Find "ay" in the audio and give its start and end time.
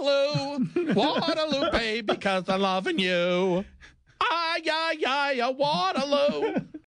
4.20-4.62, 4.70-4.98, 5.06-5.40